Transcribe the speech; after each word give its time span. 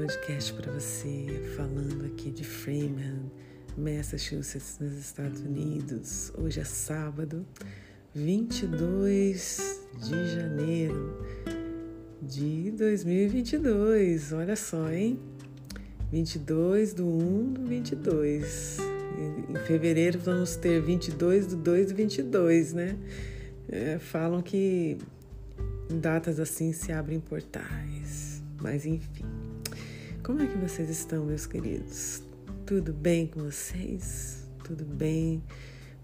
podcast 0.00 0.54
para 0.54 0.72
você, 0.72 1.26
falando 1.54 2.06
aqui 2.06 2.30
de 2.30 2.42
Framingham, 2.42 3.30
Massachusetts, 3.76 4.78
nos 4.80 4.94
Estados 4.94 5.42
Unidos. 5.42 6.32
Hoje 6.38 6.58
é 6.58 6.64
sábado, 6.64 7.44
22 8.14 9.82
de 9.98 10.34
janeiro 10.34 11.22
de 12.22 12.70
2022. 12.70 14.32
Olha 14.32 14.56
só, 14.56 14.90
hein? 14.90 15.20
22 16.10 16.94
do 16.94 17.06
1 17.06 17.52
do 17.52 17.66
22. 17.66 18.78
Em 19.50 19.66
fevereiro 19.66 20.18
vamos 20.18 20.56
ter 20.56 20.80
22 20.80 21.46
do 21.48 21.56
2 21.56 21.88
do 21.88 21.94
22, 21.94 22.72
né? 22.72 22.96
É, 23.68 23.98
falam 23.98 24.40
que 24.40 24.96
datas 25.90 26.40
assim 26.40 26.72
se 26.72 26.90
abrem 26.90 27.20
portais. 27.20 28.42
Mas 28.62 28.86
enfim. 28.86 29.39
Como 30.30 30.42
é 30.42 30.46
que 30.46 30.58
vocês 30.58 30.88
estão, 30.88 31.24
meus 31.24 31.44
queridos? 31.44 32.22
Tudo 32.64 32.92
bem 32.92 33.26
com 33.26 33.42
vocês? 33.42 34.46
Tudo 34.62 34.84
bem 34.84 35.42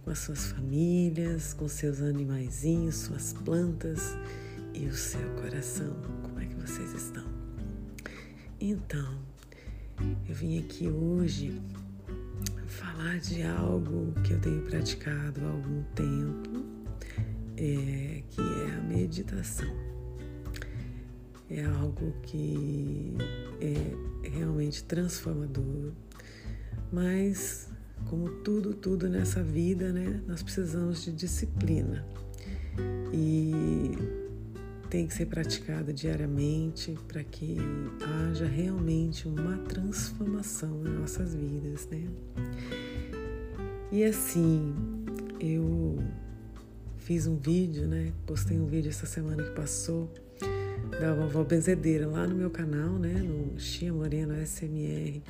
com 0.02 0.10
as 0.10 0.18
suas 0.18 0.46
famílias, 0.46 1.54
com 1.54 1.68
seus 1.68 2.02
animaizinhos, 2.02 2.96
suas 2.96 3.32
plantas 3.32 4.16
e 4.74 4.84
o 4.86 4.92
seu 4.92 5.30
coração? 5.40 5.94
Como 6.22 6.40
é 6.40 6.44
que 6.44 6.56
vocês 6.56 6.92
estão? 6.92 7.24
Então, 8.60 9.16
eu 10.28 10.34
vim 10.34 10.58
aqui 10.58 10.88
hoje 10.88 11.62
falar 12.66 13.20
de 13.20 13.44
algo 13.44 14.12
que 14.24 14.32
eu 14.32 14.40
tenho 14.40 14.62
praticado 14.62 15.40
há 15.44 15.50
algum 15.50 15.84
tempo, 15.94 16.66
é, 17.56 18.24
que 18.28 18.40
é 18.40 18.74
a 18.76 18.82
meditação 18.82 19.96
é 21.48 21.64
algo 21.64 22.12
que 22.22 23.14
é 23.60 24.15
realmente 24.28 24.84
transformador. 24.84 25.92
Mas, 26.92 27.68
como 28.08 28.28
tudo, 28.42 28.74
tudo 28.74 29.08
nessa 29.08 29.42
vida, 29.42 29.92
né, 29.92 30.22
nós 30.26 30.42
precisamos 30.42 31.04
de 31.04 31.12
disciplina. 31.12 32.06
E 33.12 33.96
tem 34.88 35.06
que 35.06 35.14
ser 35.14 35.26
praticada 35.26 35.92
diariamente 35.92 36.96
para 37.08 37.22
que 37.24 37.56
haja 38.28 38.46
realmente 38.46 39.26
uma 39.26 39.58
transformação 39.58 40.86
em 40.86 40.90
nossas 40.90 41.34
vidas, 41.34 41.88
né? 41.88 42.04
E 43.90 44.04
assim, 44.04 44.74
eu 45.40 45.98
fiz 46.98 47.26
um 47.26 47.36
vídeo, 47.36 47.86
né? 47.86 48.12
Postei 48.26 48.58
um 48.58 48.66
vídeo 48.66 48.88
essa 48.88 49.06
semana 49.06 49.42
que 49.42 49.50
passou 49.50 50.12
da 51.00 51.12
vovó 51.14 51.44
benzedeira 51.44 52.06
lá 52.06 52.26
no 52.26 52.34
meu 52.34 52.50
canal, 52.50 52.98
né, 52.98 53.12
no 53.12 53.58
Chia 53.58 53.92
Morena 53.92 54.44
SMR. 54.44 55.22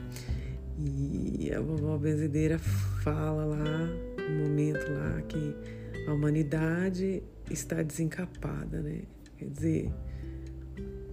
E 0.78 1.50
a 1.52 1.60
vovó 1.60 1.96
benzedeira 1.96 2.58
fala 2.58 3.44
lá, 3.44 3.88
um 4.28 4.48
momento 4.48 4.92
lá 4.92 5.22
que 5.22 5.56
a 6.06 6.12
humanidade 6.12 7.22
está 7.50 7.82
desencapada, 7.82 8.80
né? 8.82 9.02
Quer 9.38 9.48
dizer, 9.48 9.92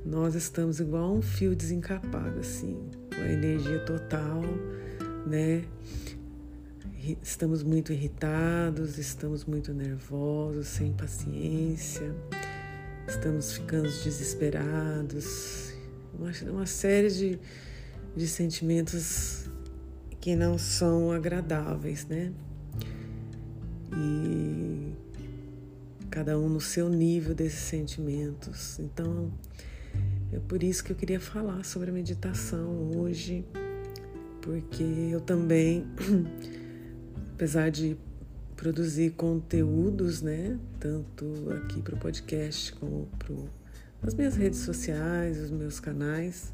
nós 0.06 0.36
estamos 0.36 0.80
igual 0.80 1.16
um 1.16 1.22
fio 1.22 1.56
desencapado, 1.56 2.40
assim, 2.40 2.78
com 3.16 3.22
a 3.22 3.28
energia 3.28 3.80
total, 3.86 4.42
né? 5.26 5.64
Estamos 7.22 7.64
muito 7.64 7.92
irritados, 7.92 8.98
estamos 8.98 9.46
muito 9.46 9.74
nervosos, 9.74 10.68
sem 10.68 10.94
paciência 10.94 12.14
estamos 13.14 13.54
ficando 13.54 13.84
desesperados, 13.84 15.72
uma, 16.18 16.32
uma 16.52 16.66
série 16.66 17.10
de, 17.10 17.40
de 18.16 18.28
sentimentos 18.28 19.50
que 20.20 20.36
não 20.36 20.58
são 20.58 21.12
agradáveis, 21.12 22.06
né? 22.08 22.34
E 23.96 24.94
cada 26.10 26.40
um 26.40 26.50
no 26.50 26.60
seu 26.60 26.90
nível 26.90 27.36
desses 27.36 27.60
sentimentos. 27.60 28.80
Então, 28.80 29.32
é 30.32 30.40
por 30.40 30.64
isso 30.64 30.84
que 30.84 30.92
eu 30.92 30.96
queria 30.96 31.20
falar 31.20 31.64
sobre 31.64 31.92
a 31.92 31.94
meditação 31.94 32.92
hoje, 32.98 33.46
porque 34.42 34.84
eu 35.12 35.22
também, 35.22 35.86
apesar 37.36 37.70
de 37.70 37.96
produzir 38.56 39.12
conteúdos, 39.12 40.22
né? 40.22 40.58
Tanto 40.80 41.26
aqui 41.52 41.82
para 41.82 41.96
o 41.96 41.98
podcast 41.98 42.74
como 42.74 43.08
para 43.18 44.08
as 44.08 44.14
minhas 44.14 44.36
redes 44.36 44.60
sociais, 44.60 45.40
os 45.40 45.52
meus 45.52 45.80
canais. 45.80 46.54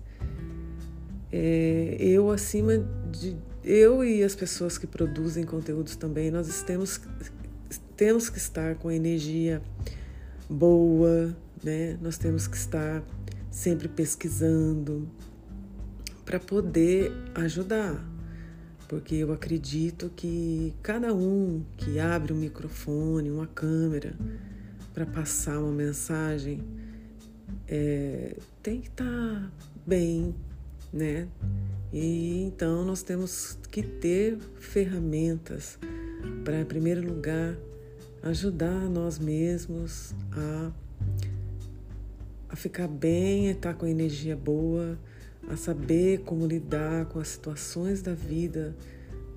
É, 1.31 1.97
eu 1.99 2.31
acima 2.31 2.77
de 3.11 3.38
eu 3.63 4.03
e 4.03 4.23
as 4.23 4.35
pessoas 4.35 4.77
que 4.77 4.88
produzem 4.88 5.43
conteúdos 5.43 5.95
também, 5.95 6.31
nós 6.31 6.63
temos, 6.63 6.99
temos 7.95 8.29
que 8.29 8.38
estar 8.38 8.75
com 8.75 8.89
energia 8.89 9.61
boa, 10.49 11.35
né? 11.63 11.97
Nós 12.01 12.17
temos 12.17 12.47
que 12.47 12.57
estar 12.57 13.03
sempre 13.51 13.88
pesquisando 13.88 15.07
para 16.25 16.39
poder 16.39 17.11
ajudar, 17.35 18.03
porque 18.89 19.13
eu 19.13 19.31
acredito 19.31 20.11
que 20.16 20.73
cada 20.81 21.13
um 21.13 21.63
que 21.77 22.00
abre 22.00 22.33
um 22.33 22.35
microfone, 22.35 23.29
uma 23.29 23.45
câmera 23.45 24.16
para 24.95 25.05
passar 25.05 25.59
uma 25.59 25.72
mensagem 25.72 26.59
é, 27.67 28.35
tem 28.63 28.81
que 28.81 28.88
estar 28.88 29.05
tá 29.05 29.51
bem, 29.85 30.33
né? 30.91 31.27
E 31.94 32.41
então 32.41 32.83
nós 32.83 33.03
temos 33.03 33.59
que 33.69 33.83
ter 33.83 34.39
ferramentas 34.59 35.77
para, 36.44 36.59
em 36.59 36.66
primeiro 36.66 37.07
lugar, 37.07 37.56
ajudar 38.23 38.89
nós 38.89 39.19
mesmos 39.19 40.16
a, 40.31 40.71
a 42.50 42.56
ficar 42.56 42.88
bem, 42.88 43.50
a 43.50 43.51
estar 43.51 43.75
com 43.75 43.85
energia 43.85 44.35
boa, 44.35 44.97
a 45.49 45.57
saber 45.57 46.19
como 46.19 46.45
lidar 46.45 47.05
com 47.05 47.19
as 47.19 47.29
situações 47.29 48.01
da 48.01 48.13
vida, 48.13 48.75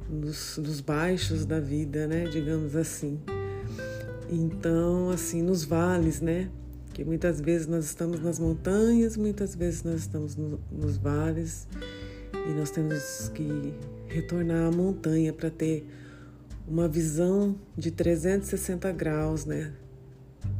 nos, 0.08 0.80
baixos 0.80 1.46
da 1.46 1.58
vida, 1.58 2.06
né? 2.06 2.24
Digamos 2.28 2.76
assim. 2.76 3.18
Então, 4.30 5.10
assim, 5.10 5.42
nos 5.42 5.64
vales, 5.64 6.20
né? 6.20 6.50
Que 6.92 7.02
muitas 7.02 7.40
vezes 7.40 7.66
nós 7.66 7.86
estamos 7.86 8.20
nas 8.20 8.38
montanhas, 8.38 9.16
muitas 9.16 9.54
vezes 9.54 9.82
nós 9.82 10.00
estamos 10.00 10.36
no, 10.36 10.60
nos 10.70 10.98
vales 10.98 11.66
e 12.34 12.52
nós 12.52 12.70
temos 12.70 13.30
que 13.34 13.72
retornar 14.06 14.68
à 14.68 14.70
montanha 14.70 15.32
para 15.32 15.50
ter 15.50 15.86
uma 16.68 16.86
visão 16.86 17.56
de 17.76 17.90
360 17.90 18.92
graus, 18.92 19.46
né? 19.46 19.72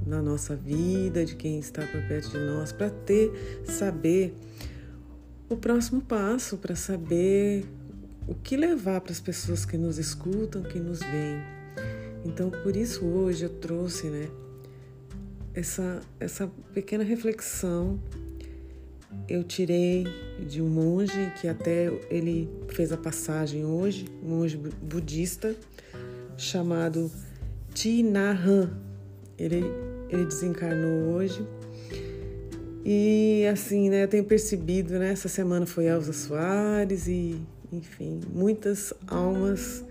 Na 0.06 0.22
nossa 0.22 0.56
vida, 0.56 1.24
de 1.24 1.36
quem 1.36 1.58
está 1.58 1.82
por 1.86 2.00
perto 2.08 2.30
de 2.30 2.38
nós, 2.38 2.72
para 2.72 2.88
ter, 2.88 3.30
saber 3.64 4.34
o 5.52 5.56
próximo 5.56 6.00
passo 6.00 6.56
para 6.56 6.74
saber 6.74 7.64
o 8.26 8.34
que 8.34 8.56
levar 8.56 9.00
para 9.00 9.12
as 9.12 9.20
pessoas 9.20 9.64
que 9.64 9.76
nos 9.76 9.98
escutam, 9.98 10.62
que 10.62 10.78
nos 10.78 11.00
veem. 11.00 11.42
Então, 12.24 12.50
por 12.50 12.76
isso 12.76 13.04
hoje 13.04 13.44
eu 13.44 13.50
trouxe, 13.50 14.08
né, 14.08 14.28
essa 15.54 16.00
essa 16.18 16.50
pequena 16.72 17.04
reflexão 17.04 18.00
eu 19.28 19.44
tirei 19.44 20.06
de 20.48 20.62
um 20.62 20.68
monge 20.68 21.32
que 21.40 21.46
até 21.46 21.86
ele 22.10 22.48
fez 22.68 22.92
a 22.92 22.96
passagem 22.96 23.64
hoje, 23.64 24.06
um 24.22 24.28
monge 24.28 24.56
budista 24.56 25.54
chamado 26.36 27.10
Tinahan. 27.74 28.70
Ele 29.38 29.64
ele 30.08 30.26
desencarnou 30.26 31.14
hoje 31.14 31.46
e 32.84 33.46
assim, 33.50 33.88
né, 33.90 34.04
eu 34.04 34.08
tenho 34.08 34.24
percebido, 34.24 34.98
né, 34.98 35.12
essa 35.12 35.28
semana 35.28 35.66
foi 35.66 35.86
Elza 35.86 36.12
Soares 36.12 37.06
e, 37.06 37.40
enfim, 37.72 38.20
muitas 38.32 38.92
almas 39.06 39.84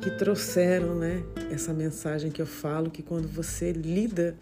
que 0.00 0.10
trouxeram, 0.10 0.94
né, 0.94 1.22
essa 1.52 1.72
mensagem 1.72 2.30
que 2.30 2.40
eu 2.40 2.46
falo, 2.46 2.90
que 2.90 3.02
quando 3.02 3.28
você 3.28 3.72
lida 3.72 4.34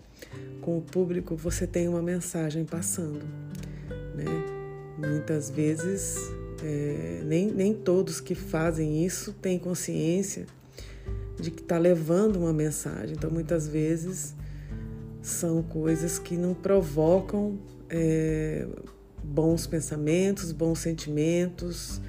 com 0.60 0.78
o 0.78 0.82
público, 0.82 1.36
você 1.36 1.66
tem 1.66 1.88
uma 1.88 2.02
mensagem 2.02 2.64
passando, 2.64 3.24
né? 4.14 4.24
Muitas 4.98 5.48
vezes, 5.48 6.16
é, 6.62 7.22
nem, 7.24 7.50
nem 7.50 7.72
todos 7.72 8.20
que 8.20 8.34
fazem 8.34 9.04
isso 9.04 9.32
têm 9.32 9.58
consciência 9.58 10.46
de 11.40 11.50
que 11.50 11.62
está 11.62 11.78
levando 11.78 12.36
uma 12.36 12.52
mensagem. 12.52 13.14
Então, 13.16 13.30
muitas 13.30 13.68
vezes 13.68 14.34
são 15.22 15.62
coisas 15.62 16.18
que 16.18 16.36
não 16.36 16.54
provocam 16.54 17.58
é, 17.88 18.66
bons 19.22 19.66
pensamentos, 19.66 20.52
bons 20.52 20.78
sentimentos 20.78 22.00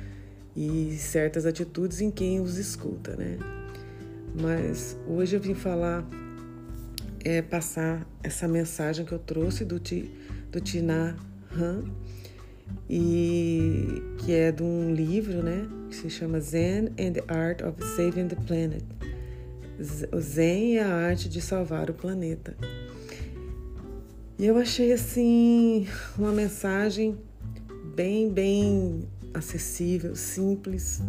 e 0.55 0.95
certas 0.97 1.45
atitudes 1.45 2.01
em 2.01 2.11
quem 2.11 2.39
os 2.39 2.57
escuta, 2.57 3.15
né? 3.15 3.37
Mas 4.39 4.97
hoje 5.07 5.35
eu 5.35 5.39
vim 5.39 5.55
falar, 5.55 6.07
é, 7.23 7.41
passar 7.41 8.07
essa 8.23 8.47
mensagem 8.47 9.05
que 9.05 9.11
eu 9.11 9.19
trouxe 9.19 9.65
do, 9.65 9.79
ti, 9.79 10.11
do 10.51 10.61
Tina 10.61 11.17
Han, 11.57 11.83
e 12.89 14.01
que 14.19 14.31
é 14.31 14.51
de 14.51 14.63
um 14.63 14.93
livro, 14.93 15.41
né, 15.41 15.67
que 15.89 15.95
se 15.95 16.09
chama 16.09 16.39
Zen 16.39 16.89
and 16.99 17.13
the 17.13 17.23
Art 17.27 17.61
of 17.61 17.83
Saving 17.95 18.27
the 18.27 18.35
Planet. 18.47 18.83
O 20.11 20.19
Zen 20.19 20.73
e 20.73 20.79
a 20.79 20.93
arte 20.93 21.29
de 21.29 21.41
salvar 21.41 21.89
o 21.89 21.93
planeta. 21.93 22.55
E 24.39 24.45
eu 24.45 24.57
achei 24.57 24.93
assim 24.93 25.85
uma 26.17 26.31
mensagem 26.31 27.19
bem, 27.93 28.31
bem 28.31 29.05
acessível, 29.33 30.15
simples 30.15 31.01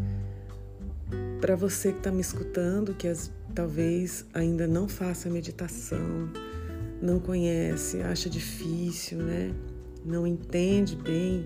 para 1.41 1.55
você 1.55 1.93
que 1.93 1.99
está 1.99 2.11
me 2.11 2.21
escutando, 2.21 2.93
que 2.93 3.06
as, 3.06 3.31
talvez 3.55 4.27
ainda 4.35 4.67
não 4.67 4.88
faça 4.88 5.31
meditação, 5.31 6.29
não 7.00 7.21
conhece, 7.21 8.03
acha 8.03 8.29
difícil, 8.29 9.19
né? 9.19 9.55
Não 10.05 10.26
entende 10.26 10.97
bem 10.97 11.44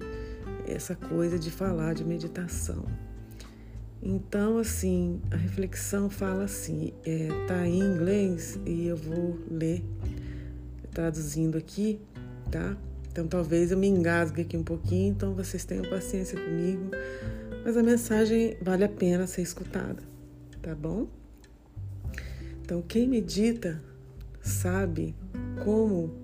essa 0.67 0.95
coisa 0.95 1.39
de 1.39 1.51
falar 1.51 1.93
de 1.93 2.03
meditação. 2.03 2.87
Então, 4.03 4.57
assim, 4.57 5.21
a 5.31 5.37
reflexão 5.37 6.09
fala 6.09 6.45
assim, 6.45 6.95
é, 7.05 7.29
tá 7.47 7.67
em 7.67 7.79
inglês 7.79 8.59
e 8.65 8.87
eu 8.87 8.97
vou 8.97 9.39
ler 9.51 9.85
traduzindo 10.95 11.59
aqui, 11.59 12.01
tá? 12.51 12.77
Então, 13.11 13.27
talvez 13.27 13.71
eu 13.71 13.79
me 13.79 13.87
engasgue 13.87 14.43
aqui 14.43 14.57
um 14.57 14.63
pouquinho, 14.63 15.13
então 15.13 15.35
vocês 15.35 15.65
tenham 15.65 15.85
paciência 15.91 16.41
comigo, 16.41 16.91
mas 17.65 17.77
a 17.77 17.83
mensagem 17.83 18.57
vale 18.63 18.85
a 18.85 18.89
pena 18.89 19.27
ser 19.27 19.43
escutada, 19.43 20.03
tá 20.63 20.75
bom? 20.75 21.07
Então, 22.63 22.81
quem 22.81 23.07
medita 23.07 23.83
sabe 24.41 25.15
como 25.63 26.15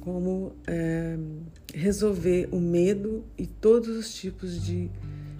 como 0.00 0.54
é, 0.68 1.18
resolver 1.74 2.48
o 2.52 2.60
medo 2.60 3.24
e 3.36 3.44
todos 3.44 3.88
os 3.88 4.14
tipos 4.14 4.64
de, 4.64 4.88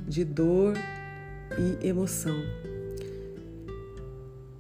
de 0.08 0.24
dor 0.24 0.74
e 1.56 1.86
emoção. 1.86 2.36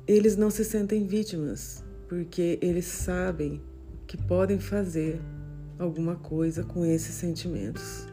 Eles 0.06 0.36
não 0.36 0.50
se 0.50 0.64
sentem 0.64 1.06
vítimas, 1.06 1.84
porque 2.08 2.58
eles 2.62 2.86
sabem 2.86 3.60
que 4.06 4.16
podem 4.16 4.58
fazer 4.58 5.20
alguma 5.78 6.16
coisa 6.16 6.62
com 6.62 6.84
esses 6.84 7.14
sentimentos. 7.14 8.06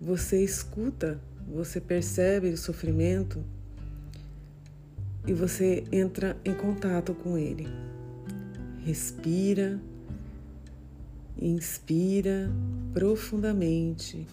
Você 0.00 0.42
escuta, 0.44 1.20
você 1.48 1.80
percebe 1.80 2.50
o 2.50 2.56
sofrimento 2.58 3.42
e 5.26 5.32
você 5.32 5.84
entra 5.90 6.36
em 6.44 6.54
contato 6.54 7.14
com 7.14 7.36
ele 7.38 7.66
respira, 8.86 9.80
inspira 11.36 12.48
profundamente 12.94 14.24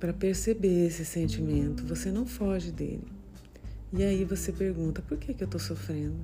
para 0.00 0.12
perceber 0.12 0.86
esse 0.86 1.04
sentimento. 1.04 1.86
Você 1.86 2.10
não 2.10 2.26
foge 2.26 2.72
dele. 2.72 3.13
E 3.96 4.02
aí 4.02 4.24
você 4.24 4.50
pergunta: 4.50 5.00
por 5.02 5.16
que, 5.16 5.32
que 5.32 5.44
eu 5.44 5.46
estou 5.46 5.60
sofrendo? 5.60 6.18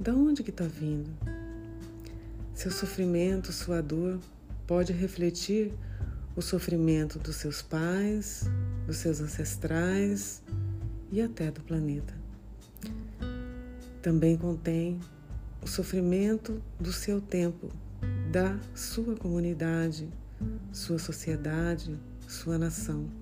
Da 0.00 0.14
onde 0.14 0.42
que 0.42 0.48
está 0.48 0.64
vindo? 0.64 1.10
Seu 2.54 2.70
sofrimento, 2.70 3.52
sua 3.52 3.82
dor 3.82 4.18
pode 4.66 4.90
refletir 4.90 5.70
o 6.34 6.40
sofrimento 6.40 7.18
dos 7.18 7.36
seus 7.36 7.60
pais, 7.60 8.48
dos 8.86 8.96
seus 8.96 9.20
ancestrais 9.20 10.42
e 11.12 11.20
até 11.20 11.50
do 11.50 11.60
planeta. 11.60 12.14
Também 14.00 14.34
contém 14.38 14.98
o 15.62 15.66
sofrimento 15.66 16.62
do 16.80 16.90
seu 16.90 17.20
tempo, 17.20 17.68
da 18.32 18.58
sua 18.74 19.14
comunidade, 19.14 20.08
sua 20.72 20.98
sociedade, 20.98 21.98
sua 22.26 22.56
nação. 22.56 23.19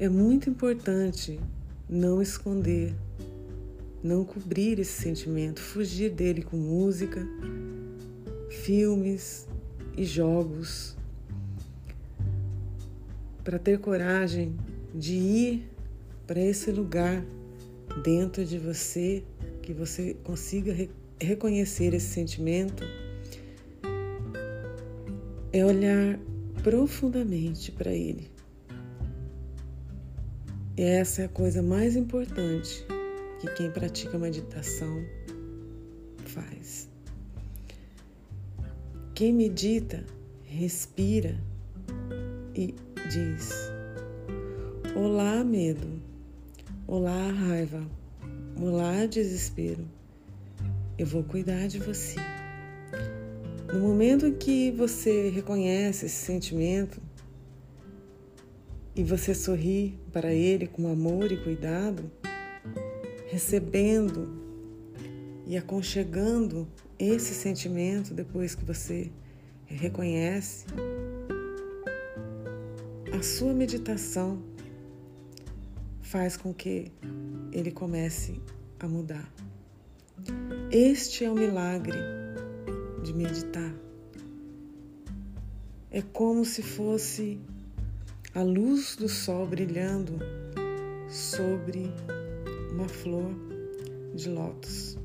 É 0.00 0.08
muito 0.08 0.48
importante 0.48 1.40
não 1.90 2.22
esconder, 2.22 2.94
não 4.00 4.24
cobrir 4.24 4.78
esse 4.78 5.02
sentimento, 5.02 5.60
fugir 5.60 6.12
dele 6.12 6.40
com 6.40 6.56
música, 6.56 7.26
filmes 8.62 9.48
e 9.96 10.04
jogos. 10.04 10.96
Para 13.42 13.58
ter 13.58 13.80
coragem 13.80 14.54
de 14.94 15.14
ir 15.14 15.68
para 16.28 16.40
esse 16.40 16.70
lugar 16.70 17.24
dentro 18.04 18.44
de 18.44 18.56
você 18.56 19.24
que 19.62 19.72
você 19.72 20.14
consiga 20.22 20.72
re 20.72 20.88
reconhecer 21.20 21.92
esse 21.92 22.06
sentimento, 22.06 22.84
é 25.52 25.66
olhar 25.66 26.20
profundamente 26.62 27.72
para 27.72 27.90
ele. 27.90 28.37
Essa 30.80 31.22
é 31.22 31.24
a 31.24 31.28
coisa 31.28 31.60
mais 31.60 31.96
importante 31.96 32.86
que 33.40 33.52
quem 33.54 33.68
pratica 33.68 34.16
meditação 34.16 35.04
faz. 36.18 36.88
Quem 39.12 39.32
medita, 39.32 40.04
respira 40.44 41.34
e 42.54 42.76
diz: 43.10 43.72
Olá, 44.94 45.42
medo. 45.42 46.00
Olá, 46.86 47.28
raiva. 47.28 47.84
Olá, 48.56 49.04
desespero. 49.04 49.84
Eu 50.96 51.06
vou 51.06 51.24
cuidar 51.24 51.66
de 51.66 51.80
você. 51.80 52.20
No 53.72 53.80
momento 53.80 54.28
em 54.28 54.34
que 54.34 54.70
você 54.70 55.28
reconhece 55.28 56.06
esse 56.06 56.24
sentimento 56.24 57.02
e 58.98 59.04
você 59.04 59.32
sorri 59.32 59.96
para 60.12 60.34
ele 60.34 60.66
com 60.66 60.90
amor 60.90 61.30
e 61.30 61.36
cuidado, 61.36 62.10
recebendo 63.28 64.28
e 65.46 65.56
aconchegando 65.56 66.66
esse 66.98 67.32
sentimento 67.32 68.12
depois 68.12 68.56
que 68.56 68.64
você 68.64 69.12
reconhece, 69.66 70.66
a 73.16 73.22
sua 73.22 73.54
meditação 73.54 74.42
faz 76.00 76.36
com 76.36 76.52
que 76.52 76.90
ele 77.52 77.70
comece 77.70 78.40
a 78.80 78.88
mudar. 78.88 79.32
Este 80.72 81.24
é 81.24 81.30
o 81.30 81.36
milagre 81.36 82.00
de 83.04 83.14
meditar. 83.14 83.72
É 85.88 86.02
como 86.02 86.44
se 86.44 86.62
fosse 86.62 87.38
a 88.38 88.42
luz 88.42 88.94
do 88.94 89.08
sol 89.08 89.48
brilhando 89.48 90.16
sobre 91.08 91.92
uma 92.70 92.88
flor 92.88 93.32
de 94.14 94.28
lótus. 94.28 94.96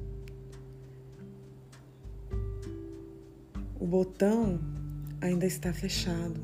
O 3.80 3.88
botão 3.88 4.60
ainda 5.20 5.48
está 5.48 5.74
fechado, 5.74 6.40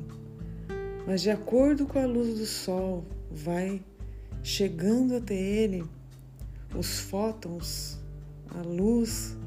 mas 1.06 1.22
de 1.22 1.30
acordo 1.30 1.86
com 1.86 2.00
a 2.00 2.06
luz 2.06 2.36
do 2.36 2.44
sol, 2.44 3.04
vai 3.30 3.80
chegando 4.42 5.14
até 5.14 5.40
ele 5.40 5.84
os 6.74 6.98
fótons, 6.98 8.00
a 8.48 8.62
luz 8.62 9.38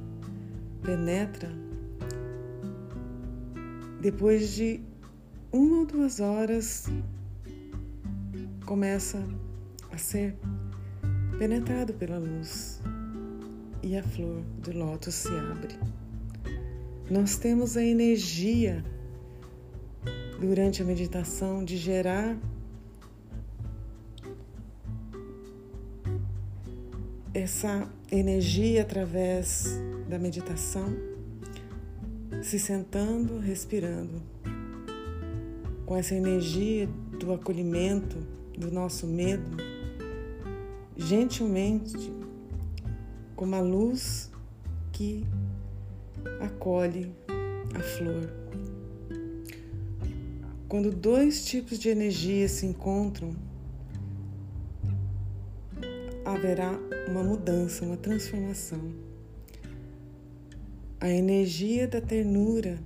penetra. 0.82 1.50
Depois 4.00 4.54
de 4.54 4.80
uma 5.52 5.80
ou 5.80 5.86
duas 5.86 6.22
horas, 6.22 6.88
começa 8.66 9.24
a 9.92 9.98
ser 9.98 10.36
penetrado 11.38 11.94
pela 11.94 12.18
luz 12.18 12.82
e 13.82 13.98
a 13.98 14.04
flor 14.04 14.42
do 14.60 14.72
lótus 14.78 15.16
se 15.16 15.30
abre. 15.30 15.76
Nós 17.12 17.38
temos 17.38 17.76
a 17.76 17.84
energia 17.84 18.84
durante 20.40 20.82
a 20.82 20.86
meditação 20.86 21.64
de 21.64 21.78
gerar 21.78 22.38
essa 27.34 27.90
energia 28.12 28.84
através 28.84 29.80
da 30.08 30.18
meditação, 30.18 30.96
se 32.42 32.58
sentando, 32.58 33.40
respirando, 33.40 34.22
com 35.86 35.98
essa 35.98 36.16
energia 36.16 36.88
do 37.20 37.34
acolhimento 37.34 38.43
do 38.58 38.72
nosso 38.72 39.08
medo, 39.08 39.58
gentilmente, 40.96 42.12
como 43.36 43.56
a 43.56 43.62
luz 43.62 44.32
que 44.92 45.26
acolhe 46.40 47.12
a 47.74 47.80
flor. 47.80 48.30
Quando 50.68 50.92
dois 50.92 51.46
tipos 51.46 51.78
de 51.78 51.90
energia 51.90 52.48
se 52.48 52.66
encontram, 52.66 53.36
haverá 56.26 56.72
uma 57.08 57.24
mudança, 57.24 57.86
uma 57.86 57.98
transformação. 57.98 58.80
a 61.00 61.10
energia 61.10 61.86
da 61.86 62.00
ternura 62.00 62.80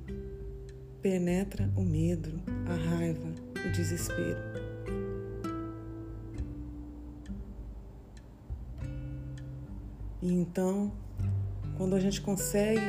penetra 1.04 1.72
o 1.76 1.82
medo, 1.84 2.32
a 2.66 2.74
raiva, 2.74 3.30
o 3.64 3.72
desespero. 3.72 4.67
E 10.28 10.34
então, 10.34 10.92
quando 11.78 11.96
a 11.96 12.02
gente 12.02 12.20
consegue 12.20 12.82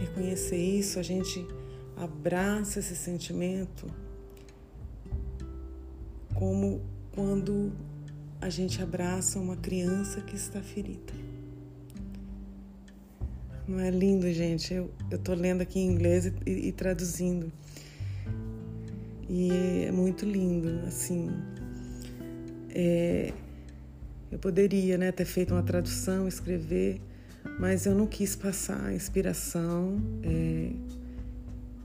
reconhecer 0.00 0.56
isso, 0.56 0.98
a 0.98 1.04
gente 1.04 1.46
abraça 1.96 2.80
esse 2.80 2.96
sentimento 2.96 3.86
como 6.34 6.80
quando 7.12 7.72
a 8.40 8.50
gente 8.50 8.82
abraça 8.82 9.38
uma 9.38 9.56
criança 9.56 10.20
que 10.20 10.34
está 10.34 10.60
ferida. 10.60 11.12
Não 13.68 13.78
é 13.78 13.88
lindo, 13.88 14.28
gente? 14.32 14.74
Eu, 14.74 14.90
tô 15.22 15.32
lendo 15.32 15.60
aqui 15.60 15.78
em 15.78 15.86
inglês 15.92 16.26
e, 16.44 16.50
e 16.50 16.72
traduzindo. 16.72 17.52
E 19.28 19.84
é 19.86 19.92
muito 19.92 20.24
lindo, 20.24 20.80
assim. 20.88 21.30
É, 22.70 23.32
eu 24.30 24.38
poderia 24.38 24.98
né, 24.98 25.12
ter 25.12 25.24
feito 25.24 25.54
uma 25.54 25.62
tradução, 25.62 26.28
escrever, 26.28 27.00
mas 27.58 27.86
eu 27.86 27.94
não 27.94 28.06
quis 28.06 28.36
passar 28.36 28.86
a 28.86 28.94
inspiração. 28.94 30.00
É, 30.22 30.70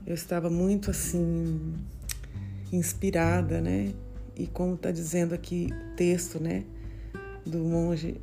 eu 0.06 0.14
estava 0.14 0.50
muito 0.50 0.90
assim 0.90 1.74
inspirada, 2.72 3.60
né? 3.60 3.92
E 4.36 4.46
como 4.46 4.74
está 4.74 4.90
dizendo 4.90 5.34
aqui 5.34 5.68
o 5.70 5.96
texto, 5.96 6.42
né, 6.42 6.64
do 7.46 7.58
monge 7.58 8.20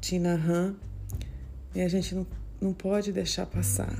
Tinahan, 0.00 0.76
e 1.74 1.80
a 1.80 1.88
gente 1.88 2.14
não 2.14 2.26
não 2.62 2.72
pode 2.72 3.12
deixar 3.12 3.44
passar. 3.44 3.92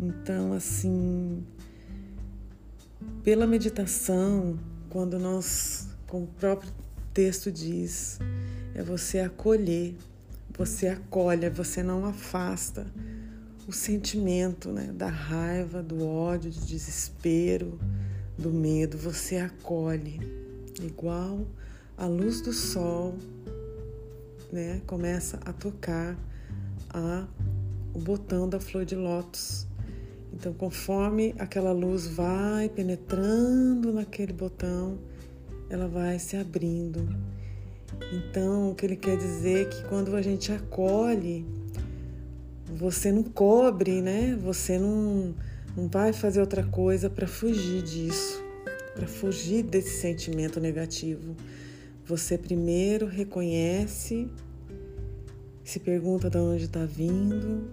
Então, 0.00 0.54
assim, 0.54 1.44
pela 3.22 3.46
meditação, 3.46 4.58
quando 4.88 5.18
nós, 5.18 5.88
como 6.06 6.24
o 6.24 6.28
próprio 6.28 6.72
texto 7.12 7.50
diz, 7.50 8.18
é 8.74 8.82
você 8.82 9.20
acolher, 9.20 9.94
você 10.56 10.88
acolhe, 10.88 11.48
você 11.50 11.82
não 11.82 12.04
afasta 12.04 12.86
o 13.66 13.72
sentimento 13.72 14.70
né, 14.70 14.90
da 14.94 15.08
raiva, 15.08 15.82
do 15.82 16.06
ódio, 16.06 16.50
do 16.50 16.60
desespero, 16.60 17.78
do 18.36 18.50
medo, 18.50 18.96
você 18.96 19.36
acolhe, 19.36 20.20
igual 20.80 21.46
a 21.96 22.06
luz 22.06 22.40
do 22.40 22.52
sol 22.52 23.14
né, 24.52 24.80
começa 24.86 25.38
a 25.44 25.52
tocar 25.52 26.16
a 26.90 27.26
o 27.94 27.98
botão 27.98 28.48
da 28.48 28.60
flor 28.60 28.84
de 28.84 28.94
lótus. 28.94 29.66
Então, 30.32 30.52
conforme 30.52 31.34
aquela 31.38 31.72
luz 31.72 32.06
vai 32.06 32.68
penetrando 32.68 33.92
naquele 33.92 34.32
botão, 34.32 34.98
ela 35.70 35.88
vai 35.88 36.18
se 36.18 36.36
abrindo. 36.36 37.08
Então, 38.12 38.70
o 38.70 38.74
que 38.74 38.86
ele 38.86 38.96
quer 38.96 39.16
dizer 39.16 39.62
é 39.62 39.64
que 39.64 39.82
quando 39.84 40.14
a 40.14 40.22
gente 40.22 40.52
acolhe, 40.52 41.44
você 42.66 43.10
não 43.10 43.22
cobre, 43.22 44.00
né? 44.02 44.38
Você 44.42 44.78
não, 44.78 45.34
não 45.76 45.88
vai 45.88 46.12
fazer 46.12 46.40
outra 46.40 46.62
coisa 46.62 47.08
para 47.08 47.26
fugir 47.26 47.82
disso, 47.82 48.42
para 48.94 49.06
fugir 49.06 49.62
desse 49.62 50.00
sentimento 50.00 50.60
negativo. 50.60 51.34
Você 52.04 52.38
primeiro 52.38 53.06
reconhece, 53.06 54.28
se 55.64 55.80
pergunta 55.80 56.30
de 56.30 56.38
onde 56.38 56.64
está 56.64 56.84
vindo, 56.84 57.68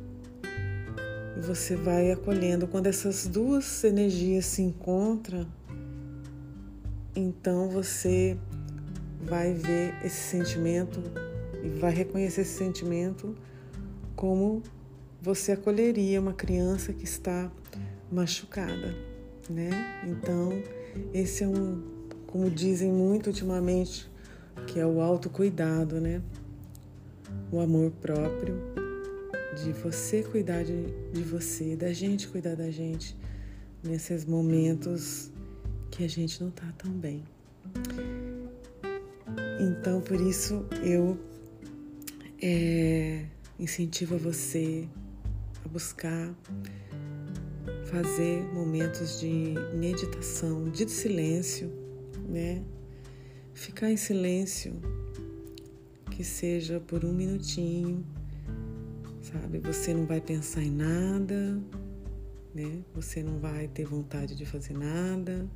e 1.37 1.41
você 1.41 1.75
vai 1.75 2.11
acolhendo. 2.11 2.67
Quando 2.67 2.87
essas 2.87 3.27
duas 3.27 3.83
energias 3.83 4.45
se 4.45 4.61
encontram, 4.61 5.45
então 7.15 7.69
você 7.69 8.37
vai 9.21 9.53
ver 9.53 9.95
esse 10.03 10.29
sentimento 10.29 11.01
e 11.63 11.69
vai 11.79 11.91
reconhecer 11.91 12.41
esse 12.41 12.57
sentimento 12.57 13.35
como 14.15 14.61
você 15.21 15.53
acolheria 15.53 16.21
uma 16.21 16.33
criança 16.33 16.93
que 16.93 17.03
está 17.03 17.51
machucada, 18.11 18.93
né? 19.49 19.69
Então, 20.05 20.51
esse 21.13 21.43
é 21.43 21.47
um, 21.47 21.81
como 22.27 22.49
dizem 22.49 22.91
muito 22.91 23.27
ultimamente, 23.27 24.09
que 24.67 24.79
é 24.79 24.85
o 24.85 25.01
autocuidado, 25.01 25.99
né? 25.99 26.21
O 27.51 27.59
amor 27.59 27.91
próprio 27.91 28.55
de 29.63 29.71
você 29.71 30.21
cuidar 30.21 30.63
de, 30.63 30.85
de 31.11 31.21
você, 31.21 31.75
da 31.75 31.91
gente 31.93 32.27
cuidar 32.27 32.55
da 32.55 32.69
gente 32.69 33.17
nesses 33.81 34.25
momentos 34.25 35.31
que 35.95 36.03
a 36.03 36.09
gente 36.09 36.43
não 36.43 36.51
tá 36.51 36.69
tão 36.77 36.91
bem. 36.91 37.23
Então, 39.61 40.01
por 40.01 40.19
isso 40.19 40.65
eu 40.83 41.17
é, 42.41 43.25
incentivo 43.57 44.17
você 44.17 44.89
a 45.63 45.69
buscar 45.69 46.35
fazer 47.85 48.43
momentos 48.53 49.21
de 49.21 49.53
meditação, 49.73 50.69
de 50.69 50.85
silêncio, 50.89 51.71
né? 52.27 52.61
Ficar 53.53 53.89
em 53.89 53.95
silêncio, 53.95 54.73
que 56.11 56.25
seja 56.25 56.77
por 56.81 57.05
um 57.05 57.13
minutinho 57.13 58.05
sabe? 59.21 59.59
Você 59.59 59.93
não 59.93 60.05
vai 60.05 60.19
pensar 60.19 60.61
em 60.61 60.71
nada, 60.71 61.57
né? 62.53 62.83
Você 62.93 63.23
não 63.23 63.39
vai 63.39 63.69
ter 63.69 63.85
vontade 63.85 64.35
de 64.35 64.45
fazer 64.45 64.73
nada 64.73 65.49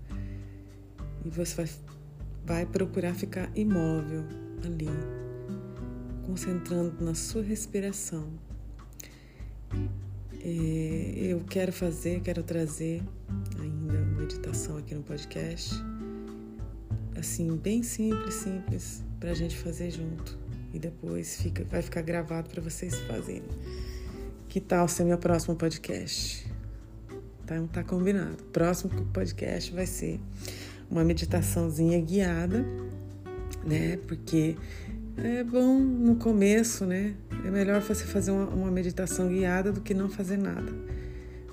e 1.25 1.29
você 1.29 1.55
vai, 1.55 1.69
vai 2.45 2.65
procurar 2.65 3.13
ficar 3.13 3.49
imóvel 3.55 4.23
ali, 4.63 4.89
concentrando 6.25 7.03
na 7.03 7.13
sua 7.13 7.41
respiração. 7.41 8.27
É, 10.41 11.13
eu 11.17 11.41
quero 11.49 11.71
fazer, 11.73 12.21
quero 12.21 12.43
trazer 12.43 13.03
ainda 13.59 13.97
uma 13.97 14.21
meditação 14.21 14.77
aqui 14.77 14.95
no 14.95 15.03
podcast, 15.03 15.75
assim, 17.17 17.55
bem 17.57 17.83
simples, 17.83 18.35
simples, 18.35 19.03
para 19.19 19.31
a 19.31 19.33
gente 19.33 19.57
fazer 19.57 19.91
junto 19.91 20.37
e 20.73 20.79
depois 20.79 21.41
fica, 21.41 21.63
vai 21.65 21.81
ficar 21.81 22.01
gravado 22.01 22.49
para 22.49 22.61
vocês 22.61 22.95
fazerem. 23.01 23.43
Que 24.47 24.59
tal 24.59 24.87
ser 24.87 25.03
meu 25.03 25.17
próximo 25.17 25.55
podcast? 25.55 26.47
Então 27.43 27.67
tá 27.67 27.83
combinado. 27.83 28.43
Próximo 28.45 29.05
podcast 29.07 29.71
vai 29.73 29.85
ser 29.85 30.19
uma 30.89 31.03
meditaçãozinha 31.03 31.99
guiada, 32.01 32.65
né? 33.63 33.97
Porque 34.07 34.55
é 35.17 35.43
bom 35.43 35.79
no 35.79 36.15
começo, 36.15 36.85
né? 36.85 37.13
É 37.45 37.51
melhor 37.51 37.81
você 37.81 38.05
fazer 38.05 38.31
uma, 38.31 38.45
uma 38.47 38.71
meditação 38.71 39.27
guiada 39.27 39.71
do 39.71 39.81
que 39.81 39.93
não 39.93 40.09
fazer 40.09 40.37
nada. 40.37 40.71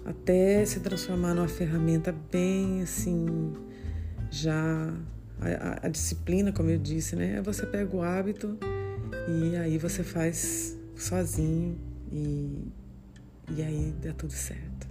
Até 0.05 0.65
se 0.65 0.81
transformar 0.81 1.35
numa 1.35 1.49
ferramenta 1.49 2.15
bem 2.31 2.83
assim, 2.83 3.53
já 4.31 4.93
a, 5.41 5.49
a, 5.49 5.87
a, 5.87 5.89
disciplina, 5.89 6.53
como 6.53 6.71
eu 6.71 6.79
disse, 6.79 7.17
né? 7.17 7.43
Você 7.43 7.67
pega 7.67 7.95
o 7.97 8.03
hábito 8.03 8.57
e 9.29 9.57
aí 9.57 9.79
você 9.79 10.03
faz 10.03 10.77
sozinho 10.95 11.77
e, 12.13 12.69
e 13.57 13.63
aí 13.63 13.95
dá 14.03 14.13
tudo 14.13 14.33
certo. 14.33 14.87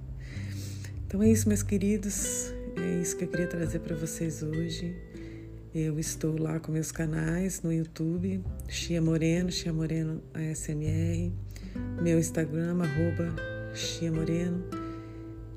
Então 1.08 1.24
é 1.24 1.30
isso, 1.30 1.48
meus 1.48 1.64
queridos. 1.64 2.55
É 2.78 3.02
isso 3.02 3.18
que 3.18 3.24
eu 3.24 3.28
queria 3.28 3.48
trazer 3.48 3.80
para 3.80 3.96
vocês 3.96 4.44
hoje. 4.44 4.96
Eu 5.74 5.98
estou 6.00 6.40
lá 6.40 6.60
com 6.60 6.72
meus 6.72 6.92
canais 6.92 7.60
no 7.62 7.74
YouTube, 7.74 8.44
Chia 8.68 9.02
Moreno, 9.02 9.52
Chia 9.52 9.74
Moreno 9.74 10.22
ASMR, 10.34 11.34
meu 12.02 12.18
Instagram, 12.18 12.82
arroba 12.82 13.36
Chia 13.74 14.10
Moreno, 14.12 14.64